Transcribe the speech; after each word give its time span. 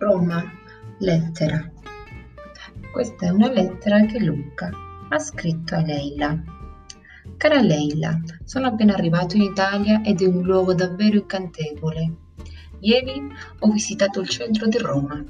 Roma, 0.00 0.42
lettera. 1.00 1.62
Questa 2.90 3.26
è 3.26 3.28
una 3.28 3.52
lettera 3.52 4.00
che 4.06 4.18
Luca 4.18 4.70
ha 5.10 5.18
scritto 5.18 5.74
a 5.74 5.82
Leila. 5.82 6.42
Cara 7.36 7.60
Leila, 7.60 8.18
sono 8.44 8.68
appena 8.68 8.94
arrivato 8.94 9.36
in 9.36 9.42
Italia 9.42 10.00
ed 10.02 10.22
è 10.22 10.26
un 10.26 10.40
luogo 10.40 10.72
davvero 10.72 11.18
incantevole. 11.18 12.14
Ieri 12.78 13.22
ho 13.58 13.70
visitato 13.70 14.20
il 14.20 14.28
centro 14.30 14.68
di 14.68 14.78
Roma 14.78 15.22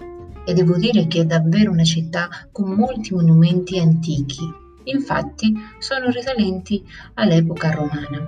e 0.44 0.54
devo 0.54 0.76
dire 0.76 1.08
che 1.08 1.22
è 1.22 1.24
davvero 1.24 1.72
una 1.72 1.82
città 1.82 2.28
con 2.52 2.70
molti 2.70 3.12
monumenti 3.12 3.76
antichi. 3.80 4.44
Infatti 4.84 5.52
sono 5.80 6.10
risalenti 6.10 6.86
all'epoca 7.14 7.72
romana. 7.72 8.24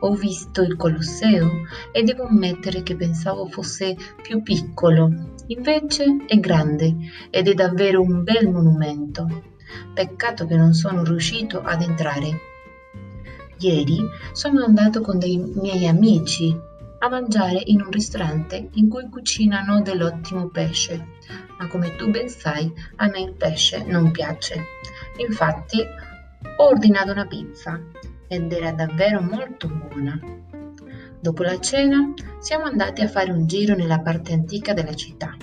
Ho 0.00 0.12
visto 0.14 0.62
il 0.62 0.76
Colosseo 0.76 1.50
e 1.92 2.02
devo 2.02 2.24
ammettere 2.24 2.82
che 2.82 2.96
pensavo 2.96 3.46
fosse 3.46 3.96
più 4.22 4.42
piccolo. 4.42 5.10
Invece 5.46 6.24
è 6.26 6.38
grande 6.40 6.94
ed 7.30 7.48
è 7.48 7.54
davvero 7.54 8.02
un 8.02 8.22
bel 8.22 8.50
monumento. 8.50 9.52
Peccato 9.94 10.46
che 10.46 10.56
non 10.56 10.74
sono 10.74 11.04
riuscito 11.04 11.62
ad 11.62 11.82
entrare. 11.82 12.40
Ieri 13.58 13.98
sono 14.32 14.64
andato 14.64 15.00
con 15.00 15.18
dei 15.18 15.38
miei 15.38 15.86
amici 15.86 16.54
a 16.98 17.08
mangiare 17.08 17.62
in 17.64 17.80
un 17.80 17.90
ristorante 17.90 18.68
in 18.72 18.88
cui 18.88 19.08
cucinano 19.08 19.80
dell'ottimo 19.80 20.48
pesce, 20.48 21.06
ma 21.58 21.68
come 21.68 21.94
tu 21.96 22.10
ben 22.10 22.28
sai, 22.28 22.70
a 22.96 23.06
me 23.08 23.20
il 23.20 23.32
pesce 23.32 23.84
non 23.84 24.10
piace. 24.10 24.64
Infatti, 25.18 25.80
ho 26.56 26.64
ordinato 26.64 27.12
una 27.12 27.26
pizza 27.26 27.80
ed 28.34 28.52
era 28.52 28.72
davvero 28.72 29.20
molto 29.20 29.68
buona. 29.68 30.18
Dopo 31.20 31.42
la 31.42 31.58
cena 31.58 32.12
siamo 32.38 32.64
andati 32.64 33.00
a 33.00 33.08
fare 33.08 33.30
un 33.30 33.46
giro 33.46 33.74
nella 33.74 34.00
parte 34.00 34.32
antica 34.32 34.74
della 34.74 34.94
città, 34.94 35.36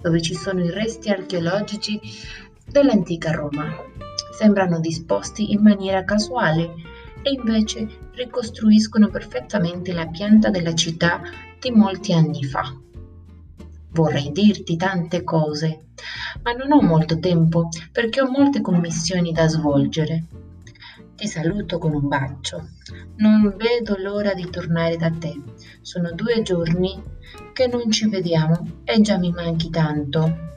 dove 0.00 0.20
ci 0.20 0.34
sono 0.34 0.64
i 0.64 0.70
resti 0.70 1.10
archeologici 1.10 2.00
dell'antica 2.66 3.30
Roma. 3.30 3.68
Sembrano 4.36 4.80
disposti 4.80 5.52
in 5.52 5.60
maniera 5.60 6.04
casuale 6.04 6.74
e 7.22 7.30
invece 7.32 7.86
ricostruiscono 8.14 9.08
perfettamente 9.08 9.92
la 9.92 10.06
pianta 10.06 10.50
della 10.50 10.74
città 10.74 11.20
di 11.60 11.70
molti 11.70 12.12
anni 12.12 12.42
fa. 12.44 12.74
Vorrei 13.92 14.32
dirti 14.32 14.76
tante 14.76 15.22
cose, 15.22 15.88
ma 16.42 16.52
non 16.52 16.72
ho 16.72 16.80
molto 16.80 17.18
tempo 17.18 17.68
perché 17.92 18.20
ho 18.20 18.30
molte 18.30 18.60
commissioni 18.60 19.32
da 19.32 19.46
svolgere. 19.46 20.24
Ti 21.20 21.28
saluto 21.28 21.76
con 21.76 21.92
un 21.92 22.08
bacio. 22.08 22.70
Non 23.16 23.54
vedo 23.58 23.94
l'ora 23.98 24.32
di 24.32 24.48
tornare 24.48 24.96
da 24.96 25.10
te. 25.10 25.38
Sono 25.82 26.12
due 26.12 26.40
giorni 26.40 26.98
che 27.52 27.66
non 27.66 27.90
ci 27.90 28.08
vediamo 28.08 28.80
e 28.84 29.02
già 29.02 29.18
mi 29.18 29.30
manchi 29.30 29.68
tanto. 29.68 30.56